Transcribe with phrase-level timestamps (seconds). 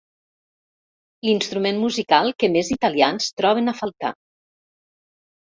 [1.29, 4.13] L'instrument musical que més italians troben a faltar.